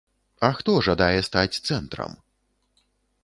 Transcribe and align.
А 0.47 0.49
хто 0.59 0.73
жадае 0.87 1.19
стаць 1.27 1.59
цэнтрам? 1.71 2.17